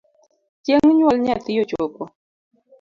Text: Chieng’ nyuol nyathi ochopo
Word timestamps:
Chieng’ 0.63 0.89
nyuol 0.97 1.17
nyathi 1.23 1.51
ochopo 1.63 2.03